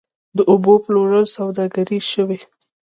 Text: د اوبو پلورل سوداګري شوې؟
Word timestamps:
د 0.37 0.39
اوبو 0.51 0.73
پلورل 0.83 1.25
سوداګري 1.35 1.99
شوې؟ 2.11 2.39